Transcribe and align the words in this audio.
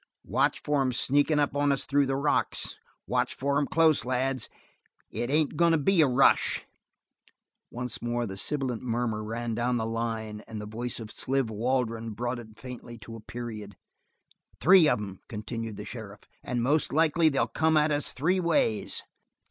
"Watch 0.25 0.63
for 0.63 0.81
'em 0.81 0.91
sneakin' 0.91 1.37
up 1.37 1.55
on 1.55 1.71
us 1.71 1.85
through 1.85 2.07
the 2.07 2.15
rocks. 2.15 2.75
Watch 3.05 3.35
for 3.35 3.59
'em 3.59 3.67
close, 3.67 4.03
lads. 4.03 4.49
It 5.11 5.29
ain't 5.29 5.55
goin' 5.55 5.73
to 5.73 5.77
be 5.77 6.01
a 6.01 6.07
rush." 6.07 6.65
Once 7.69 8.01
more 8.01 8.25
the 8.25 8.35
sibilant 8.35 8.81
murmur 8.81 9.23
ran 9.23 9.53
down 9.53 9.77
the 9.77 9.85
line, 9.85 10.41
and 10.47 10.59
the 10.59 10.65
voice 10.65 10.99
of 10.99 11.11
Sliver 11.11 11.53
Waldron 11.53 12.15
brought 12.15 12.39
it 12.39 12.57
faintly 12.57 12.97
to 12.97 13.15
a 13.15 13.19
period. 13.21 13.75
"Three 14.59 14.89
of 14.89 14.97
'em," 14.97 15.19
continued 15.29 15.77
the 15.77 15.85
sheriff, 15.85 16.21
"and 16.43 16.63
most 16.63 16.91
likely 16.91 17.29
they'll 17.29 17.45
come 17.45 17.77
at 17.77 17.91
us 17.91 18.11
three 18.11 18.39
ways." 18.39 19.03